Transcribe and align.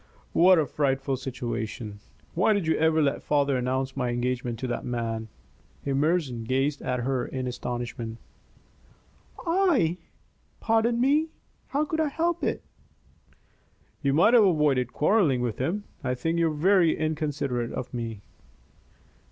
"What 0.33 0.57
a 0.57 0.65
frightful 0.65 1.15
situation! 1.15 1.99
Why 2.33 2.53
did 2.53 2.65
you 2.65 2.75
ever 2.75 3.03
let 3.03 3.21
father 3.21 3.55
announce 3.55 3.95
my 3.95 4.09
engagement 4.09 4.57
to 4.57 4.65
that 4.67 4.83
man?" 4.83 5.27
Emerson 5.85 6.43
gazed 6.43 6.81
at 6.81 7.01
her 7.01 7.23
in 7.27 7.45
astonishment. 7.45 8.17
"I? 9.45 9.97
Pardon 10.59 10.99
me 10.99 11.29
how 11.67 11.85
could 11.85 11.99
I 11.99 12.07
help 12.09 12.43
it?" 12.43 12.63
"You 14.01 14.13
might 14.13 14.33
have 14.33 14.43
avoided 14.47 14.91
quarrelling 14.91 15.39
with 15.43 15.59
him. 15.59 15.83
I 16.03 16.15
think 16.15 16.39
you 16.39 16.47
are 16.47 16.55
very 16.55 16.97
inconsiderate 16.97 17.71
of 17.71 17.93
me." 17.93 18.21